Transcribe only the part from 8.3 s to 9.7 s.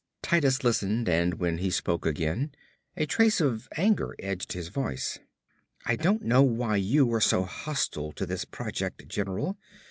project, general.